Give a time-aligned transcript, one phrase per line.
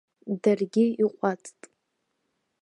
[0.41, 1.59] Даргьы иҟәаҵт.